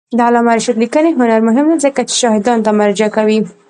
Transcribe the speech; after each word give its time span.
د 0.17 0.19
علامه 0.27 0.53
رشاد 0.57 0.77
لیکنی 0.83 1.11
هنر 1.19 1.39
مهم 1.47 1.65
دی 1.69 1.77
ځکه 1.85 2.01
چې 2.07 2.13
شاهدانو 2.21 2.63
ته 2.65 2.71
مراجعه 2.79 3.13
کوي. 3.15 3.39